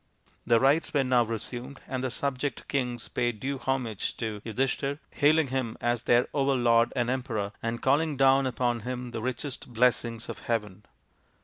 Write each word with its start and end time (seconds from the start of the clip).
The 0.47 0.59
rites 0.59 0.95
were 0.95 1.03
now 1.03 1.21
resumed, 1.23 1.79
and 1.85 2.03
the 2.03 2.09
subject 2.09 2.67
kings 2.67 3.07
paid 3.07 3.39
due 3.39 3.59
homage 3.59 4.17
to 4.17 4.41
Yudhishthir, 4.43 4.97
hailing 5.11 5.49
him 5.49 5.77
as 5.79 6.01
their 6.05 6.27
overlord 6.33 6.91
and 6.95 7.07
emperor, 7.07 7.51
and 7.61 7.83
calling 7.83 8.17
down 8.17 8.47
upon 8.47 8.79
him 8.79 9.11
the 9.11 9.21
richest 9.21 9.71
blessings 9.71 10.27
of 10.27 10.39
heaven. 10.39 10.87